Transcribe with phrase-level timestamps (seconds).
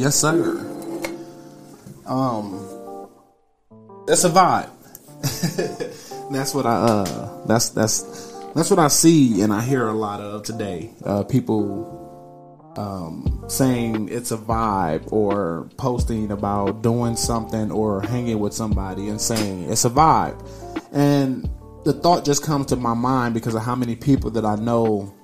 [0.00, 0.58] Yes, sir.
[2.06, 2.66] Um,
[4.06, 4.70] that's a vibe.
[6.32, 8.00] that's what I uh, that's that's
[8.54, 10.94] that's what I see and I hear a lot of today.
[11.04, 18.54] Uh, people um, saying it's a vibe or posting about doing something or hanging with
[18.54, 20.40] somebody and saying it's a vibe.
[20.92, 21.46] And
[21.84, 25.14] the thought just comes to my mind because of how many people that I know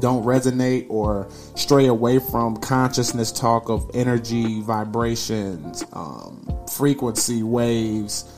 [0.00, 8.30] don't resonate or stray away from consciousness talk of energy, vibrations, um, frequency, waves,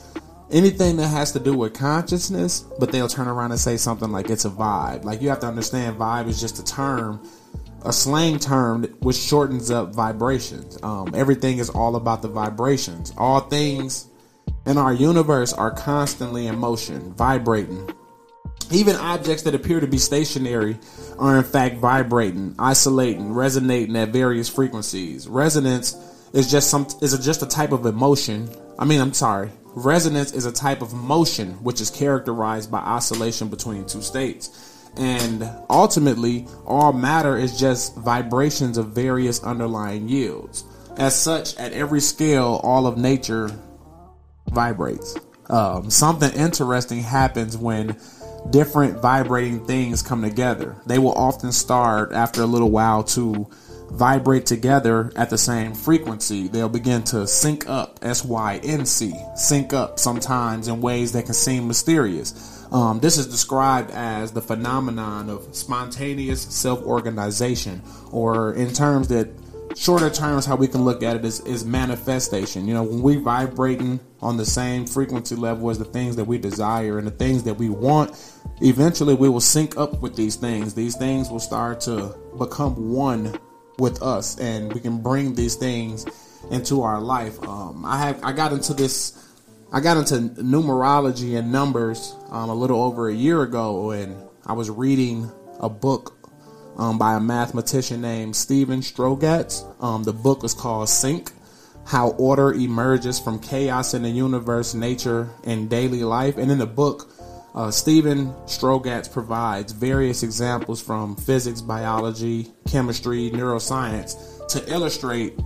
[0.50, 4.30] anything that has to do with consciousness, but they'll turn around and say something like
[4.30, 5.04] it's a vibe.
[5.04, 7.26] Like you have to understand, vibe is just a term,
[7.84, 10.78] a slang term which shortens up vibrations.
[10.82, 13.12] Um, everything is all about the vibrations.
[13.16, 14.08] All things
[14.66, 17.88] in our universe are constantly in motion, vibrating.
[18.70, 20.78] Even objects that appear to be stationary
[21.18, 25.28] are in fact vibrating, oscillating, resonating at various frequencies.
[25.28, 25.94] Resonance
[26.32, 28.48] is just some is just a type of emotion.
[28.78, 29.50] I mean, I'm sorry.
[29.74, 34.72] Resonance is a type of motion which is characterized by oscillation between two states.
[34.96, 40.64] And ultimately, all matter is just vibrations of various underlying fields.
[40.96, 43.50] As such, at every scale, all of nature
[44.50, 45.16] vibrates.
[45.50, 47.96] Um, something interesting happens when
[48.50, 50.76] different vibrating things come together.
[50.86, 53.48] They will often start after a little while to
[53.90, 56.48] vibrate together at the same frequency.
[56.48, 61.24] They'll begin to sync up, S Y N C, sync up sometimes in ways that
[61.24, 62.66] can seem mysterious.
[62.72, 67.80] Um, this is described as the phenomenon of spontaneous self organization,
[68.10, 69.28] or in terms that
[69.76, 72.66] shorter terms, how we can look at it is, is manifestation.
[72.66, 76.36] You know, when we vibrating on the same frequency level as the things that we
[76.36, 78.10] desire and the things that we want,
[78.60, 80.74] eventually we will sync up with these things.
[80.74, 83.38] These things will start to become one
[83.78, 86.06] with us, and we can bring these things
[86.50, 87.40] into our life.
[87.44, 89.22] Um, I have I got into this.
[89.72, 94.54] I got into numerology and numbers um, a little over a year ago, and I
[94.54, 96.16] was reading a book
[96.78, 99.62] um, by a mathematician named Steven Strogatz.
[99.80, 101.30] Um, the book is called Sync
[101.86, 106.36] How Order Emerges from Chaos in the Universe, Nature, and Daily Life.
[106.36, 107.10] And in the book,
[107.54, 115.38] uh, Steven Strogatz provides various examples from physics, biology, chemistry, neuroscience to illustrate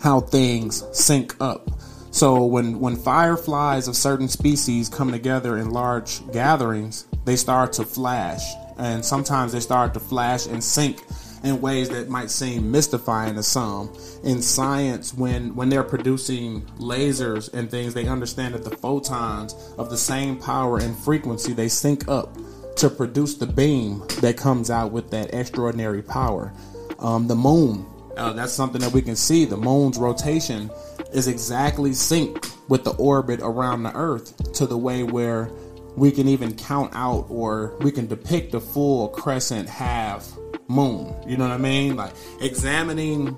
[0.00, 1.70] how things sync up.
[2.12, 7.84] So when when fireflies of certain species come together in large gatherings, they start to
[7.84, 8.42] flash
[8.78, 11.04] and sometimes they start to flash and sync
[11.44, 13.92] in ways that might seem mystifying to some.
[14.22, 19.90] In science, when when they're producing lasers and things, they understand that the photons of
[19.90, 22.36] the same power and frequency they sync up
[22.76, 26.52] to produce the beam that comes out with that extraordinary power.
[26.98, 27.84] Um, the moon,
[28.16, 29.44] uh, that's something that we can see.
[29.44, 30.70] The moon's rotation
[31.12, 35.50] is exactly synced with the orbit around the Earth to the way where
[35.96, 40.32] we can even count out or we can depict a full crescent half
[40.72, 41.14] moon.
[41.26, 41.96] You know what I mean?
[41.96, 43.36] Like examining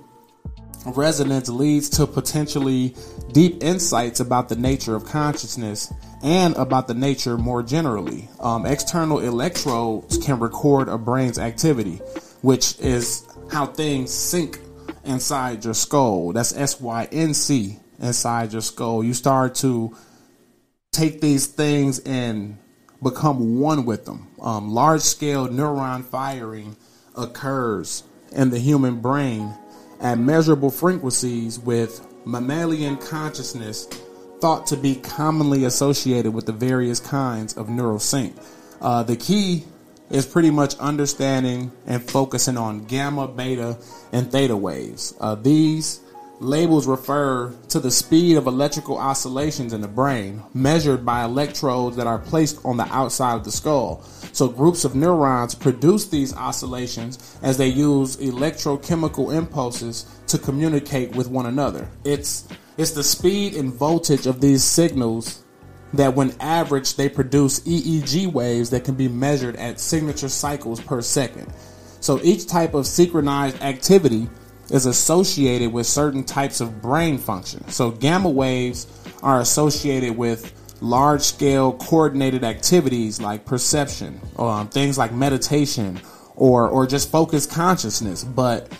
[0.87, 2.95] resonance leads to potentially
[3.33, 5.93] deep insights about the nature of consciousness
[6.23, 8.28] and about the nature more generally.
[8.41, 11.97] Um, external electrodes can record a brain's activity,
[12.43, 14.59] which is how things sync
[15.05, 16.33] inside your skull.
[16.33, 19.03] That's S Y N C inside your skull.
[19.03, 19.97] You start to
[20.93, 22.59] take these things and
[23.03, 24.28] become one with them.
[24.41, 26.77] Um, large scale neuron firing
[27.17, 29.55] occurs in the human brain
[30.01, 33.87] at measurable frequencies with mammalian consciousness
[34.41, 38.37] thought to be commonly associated with the various kinds of neural sync.
[38.81, 39.65] Uh, the key
[40.11, 43.79] is pretty much understanding and focusing on gamma, beta,
[44.12, 45.15] and theta waves.
[45.21, 46.00] Uh, these
[46.41, 52.09] Labels refer to the speed of electrical oscillations in the brain, measured by electrodes that
[52.09, 54.03] are placed on the outside of the skull.
[54.33, 61.29] So, groups of neurons produce these oscillations as they use electrochemical impulses to communicate with
[61.29, 61.89] one another.
[62.03, 65.45] It's, it's the speed and voltage of these signals
[65.93, 71.01] that, when averaged, they produce EEG waves that can be measured at signature cycles per
[71.01, 71.53] second.
[72.01, 74.29] So, each type of synchronized activity
[74.70, 77.66] is associated with certain types of brain function.
[77.69, 78.87] So, gamma waves
[79.22, 86.00] are associated with large scale coordinated activities like perception, um, things like meditation,
[86.37, 88.25] or, or just focused consciousness.
[88.25, 88.72] But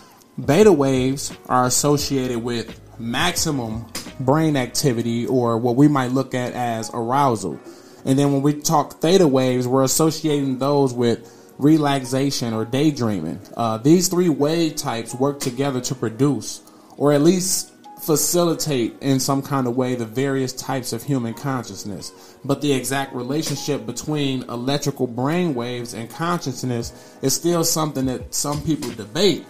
[0.43, 3.85] beta waves are associated with maximum
[4.19, 7.59] brain activity, or what we might look at as arousal.
[8.05, 13.39] And then when we talk theta waves, we're associating those with relaxation, or daydreaming.
[13.55, 16.61] Uh, these three wave types work together to produce
[16.97, 17.71] or at least
[18.01, 22.37] facilitate in some kind of way the various types of human consciousness.
[22.43, 28.61] But the exact relationship between electrical brain waves and consciousness is still something that some
[28.61, 29.45] people debate.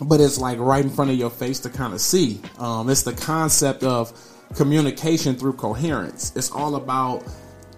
[0.00, 2.40] But it's like right in front of your face to kind of see.
[2.58, 4.12] Um, it's the concept of
[4.54, 6.32] communication through coherence.
[6.36, 7.24] It's all about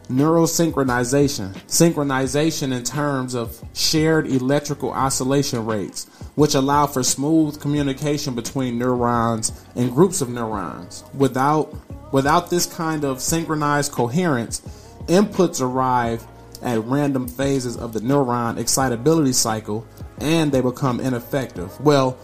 [0.08, 1.52] neurosynchronization.
[1.66, 9.64] Synchronization in terms of shared electrical oscillation rates, which allow for smooth communication between neurons
[9.76, 11.05] and groups of neurons.
[11.14, 11.75] Without
[12.12, 14.60] without this kind of synchronized coherence,
[15.06, 16.26] inputs arrive
[16.62, 19.87] at random phases of the neuron excitability cycle
[20.20, 21.78] and they become ineffective.
[21.81, 22.19] Well,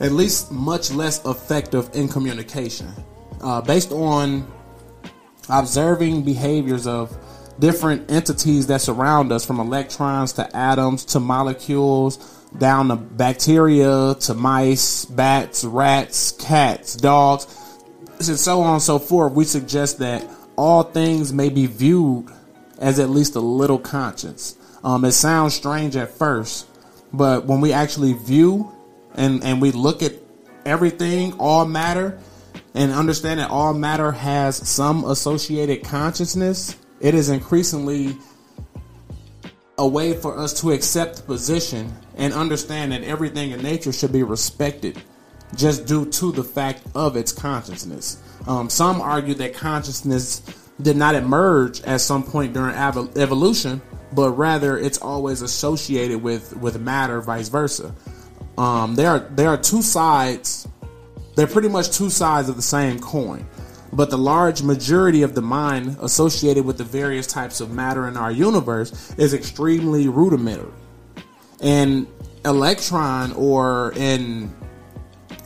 [0.00, 2.88] at least much less effective in communication.
[3.40, 4.50] Uh, based on
[5.48, 7.16] observing behaviors of
[7.58, 12.18] different entities that surround us from electrons to atoms to molecules
[12.58, 17.46] down to bacteria to mice, bats, rats, cats, dogs,
[18.18, 20.26] and so on and so forth, we suggest that
[20.56, 22.26] all things may be viewed
[22.78, 24.56] as at least a little conscious.
[24.82, 26.66] Um, it sounds strange at first,
[27.12, 28.72] but when we actually view
[29.14, 30.12] and, and we look at
[30.64, 32.18] everything, all matter,
[32.74, 38.16] and understand that all matter has some associated consciousness, it is increasingly
[39.78, 44.12] a way for us to accept the position and understand that everything in nature should
[44.12, 45.02] be respected
[45.54, 48.22] just due to the fact of its consciousness.
[48.46, 50.40] Um, some argue that consciousness
[50.80, 53.82] did not emerge at some point during evolution,
[54.12, 57.94] but rather it's always associated with, with matter, vice versa.
[58.56, 60.66] Um, there are there are two sides.
[61.34, 63.46] They're pretty much two sides of the same coin
[63.92, 68.16] but the large majority of the mind associated with the various types of matter in
[68.16, 70.72] our universe is extremely rudimentary.
[71.60, 72.06] An
[72.44, 74.54] electron or an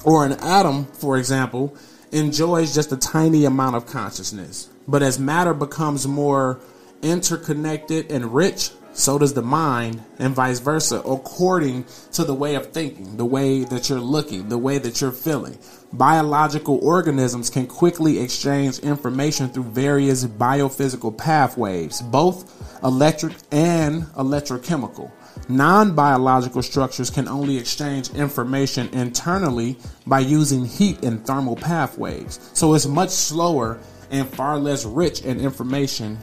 [0.05, 1.77] or an atom, for example,
[2.13, 4.69] enjoys just a tiny amount of consciousness.
[4.89, 6.61] But as matter becomes more
[7.03, 8.71] interconnected and rich,
[9.01, 13.65] so does the mind, and vice versa, according to the way of thinking, the way
[13.65, 15.59] that you're looking, the way that you're feeling.
[15.93, 25.11] Biological organisms can quickly exchange information through various biophysical pathways, both electric and electrochemical.
[25.49, 29.77] Non biological structures can only exchange information internally
[30.07, 32.39] by using heat and thermal pathways.
[32.53, 33.79] So it's much slower
[34.11, 36.19] and far less rich in information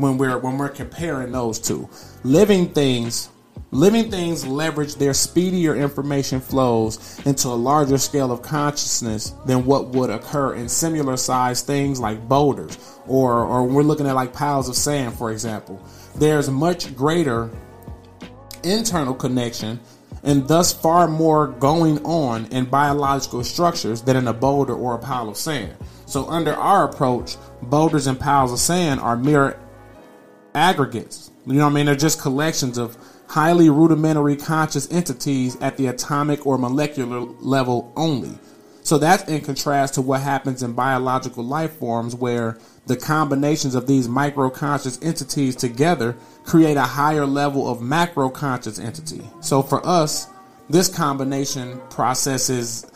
[0.00, 1.88] when we're when we're comparing those two.
[2.24, 3.30] Living things
[3.72, 9.88] living things leverage their speedier information flows into a larger scale of consciousness than what
[9.88, 14.68] would occur in similar sized things like boulders or or we're looking at like piles
[14.68, 15.80] of sand for example.
[16.16, 17.50] There's much greater
[18.64, 19.78] internal connection
[20.22, 24.98] and thus far more going on in biological structures than in a boulder or a
[24.98, 25.74] pile of sand.
[26.06, 29.58] So under our approach, boulders and piles of sand are mere
[30.54, 31.30] aggregates.
[31.46, 31.86] You know what I mean?
[31.86, 32.96] They're just collections of
[33.28, 38.38] highly rudimentary conscious entities at the atomic or molecular level only.
[38.82, 43.86] So that's in contrast to what happens in biological life forms where the combinations of
[43.86, 49.22] these micro conscious entities together create a higher level of macro conscious entity.
[49.40, 50.26] So for us,
[50.68, 52.86] this combination process is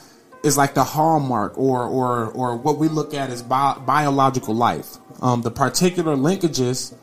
[0.42, 4.96] is like the hallmark or or or what we look at as bio, biological life.
[5.22, 6.94] Um, the particular linkages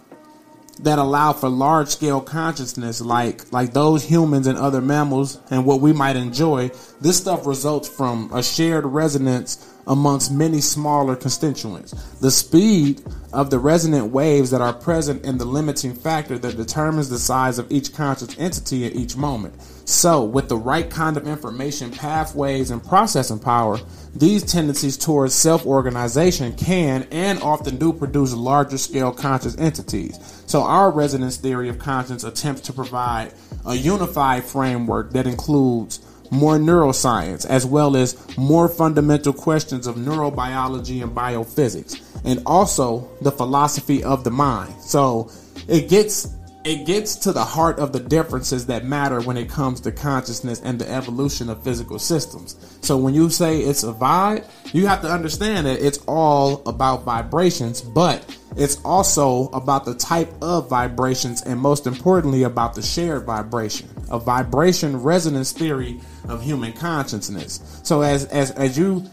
[0.84, 5.80] that allow for large scale consciousness like like those humans and other mammals and what
[5.80, 6.70] we might enjoy
[7.00, 13.02] this stuff results from a shared resonance amongst many smaller constituents the speed
[13.34, 17.60] of the resonant waves that are present in the limiting factor that determines the size
[17.60, 19.54] of each conscious entity at each moment
[19.86, 23.78] so with the right kind of information pathways and processing power
[24.14, 30.44] these tendencies towards self organization can and often do produce larger scale conscious entities.
[30.48, 33.34] So, our resonance theory of conscience attempts to provide
[33.66, 36.00] a unified framework that includes
[36.32, 43.32] more neuroscience as well as more fundamental questions of neurobiology and biophysics, and also the
[43.32, 44.74] philosophy of the mind.
[44.82, 45.30] So,
[45.68, 49.82] it gets it gets to the heart of the differences that matter when it comes
[49.82, 52.56] to consciousness and the evolution of physical systems.
[52.82, 57.04] So when you say it's a vibe, you have to understand that it's all about
[57.04, 63.24] vibrations, but it's also about the type of vibrations and most importantly about the shared
[63.26, 67.82] vibration, a vibration resonance theory of human consciousness.
[67.84, 69.10] So as as as you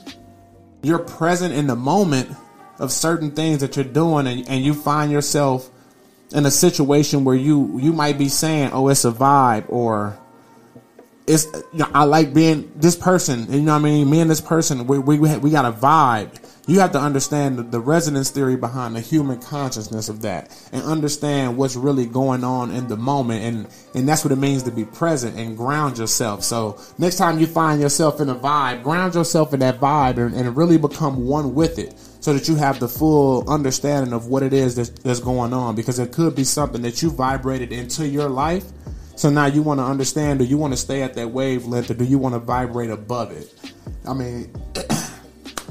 [0.83, 2.31] you're present in the moment
[2.79, 5.71] of certain things that you're doing and, and you find yourself
[6.33, 10.19] in a situation where you you might be saying, "Oh, it's a vibe," or
[11.27, 13.51] it's you know, I like being this person.
[13.51, 14.11] You know what I mean?
[14.11, 16.31] Me and this person, we we we got a vibe.
[16.69, 20.83] You have to understand the, the resonance theory behind the human consciousness of that, and
[20.85, 24.71] understand what's really going on in the moment, and and that's what it means to
[24.71, 26.45] be present and ground yourself.
[26.45, 30.35] So next time you find yourself in a vibe, ground yourself in that vibe, and,
[30.35, 34.43] and really become one with it so that you have the full understanding of what
[34.43, 38.07] it is that's, that's, going on because it could be something that you vibrated into
[38.07, 38.65] your life
[39.19, 41.95] so now you want to understand do you want to stay at that wavelength or
[41.95, 43.53] do you want to vibrate above it?
[44.07, 44.53] I mean,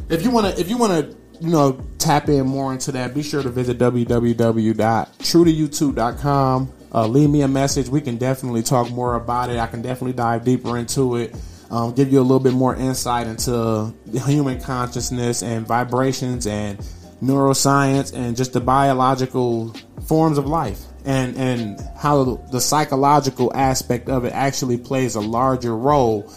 [0.09, 3.13] if you want to, if you want to, you know, tap in more into that,
[3.13, 6.73] be sure to visit www.truetoyou2.com.
[6.93, 7.87] Uh, leave me a message.
[7.89, 9.59] We can definitely talk more about it.
[9.59, 11.35] I can definitely dive deeper into it.
[11.69, 13.93] Um, give you a little bit more insight into
[14.25, 16.79] human consciousness and vibrations and
[17.21, 19.73] neuroscience and just the biological
[20.07, 25.75] forms of life and and how the psychological aspect of it actually plays a larger
[25.75, 26.31] role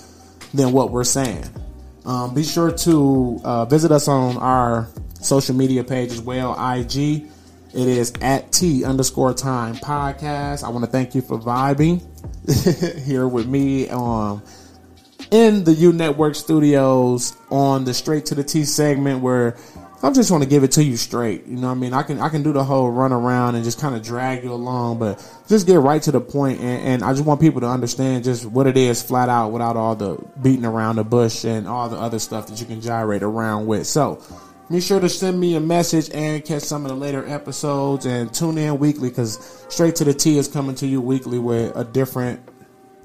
[0.55, 1.45] than what we're saying.
[2.11, 4.89] Um, be sure to uh, visit us on our
[5.21, 6.55] social media page as well.
[6.55, 7.29] IG, it
[7.73, 10.65] is at T underscore time podcast.
[10.65, 12.03] I want to thank you for vibing
[13.05, 14.43] here with me um,
[15.31, 19.57] in the U Network studios on the Straight to the T segment where
[20.03, 21.47] I'm just want to give it to you straight.
[21.47, 21.93] You know what I mean?
[21.93, 24.53] I can I can do the whole run around and just kind of drag you
[24.53, 27.67] along, but just get right to the point and, and, I just want people to
[27.67, 31.69] understand just what it is flat out without all the beating around the bush and
[31.69, 33.87] all the other stuff that you can gyrate around with.
[33.87, 34.23] So
[34.71, 38.33] be sure to send me a message and catch some of the later episodes and
[38.33, 41.85] tune in weekly because straight to the T is coming to you weekly with a
[41.85, 42.41] different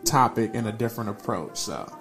[0.05, 1.57] topic and a different approach.
[1.57, 1.91] So